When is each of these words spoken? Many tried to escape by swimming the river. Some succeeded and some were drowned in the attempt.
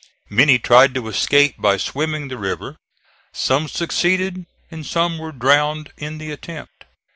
Many 0.31 0.57
tried 0.57 0.95
to 0.95 1.07
escape 1.09 1.57
by 1.59 1.77
swimming 1.77 2.27
the 2.29 2.37
river. 2.39 2.77
Some 3.35 3.67
succeeded 3.67 4.47
and 4.71 4.83
some 4.83 5.19
were 5.19 5.31
drowned 5.31 5.93
in 5.95 6.17
the 6.17 6.31
attempt. 6.31 6.85